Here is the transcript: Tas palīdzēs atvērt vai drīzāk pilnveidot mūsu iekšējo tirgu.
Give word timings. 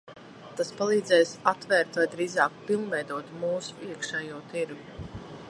Tas 0.59 0.71
palīdzēs 0.77 1.33
atvērt 1.51 1.99
vai 2.01 2.07
drīzāk 2.15 2.57
pilnveidot 2.71 3.31
mūsu 3.45 3.79
iekšējo 3.91 4.43
tirgu. 4.57 5.09